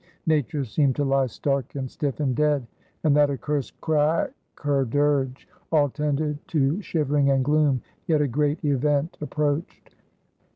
Nature 0.25 0.65
seemed 0.65 0.95
to 0.95 1.03
lie 1.03 1.27
stark 1.27 1.75
and 1.75 1.91
stiff 1.91 2.19
and 2.19 2.35
dead, 2.35 2.65
and 3.03 3.15
that 3.15 3.29
accursed 3.29 3.79
craake 3.81 4.31
her 4.63 4.83
dirge. 4.83 5.47
All 5.71 5.89
tended 5.89 6.39
to 6.47 6.81
shivering 6.81 7.29
and 7.29 7.45
gloom. 7.45 7.83
Yet 8.07 8.19
a 8.19 8.27
great 8.27 8.65
event 8.65 9.15
approached. 9.21 9.93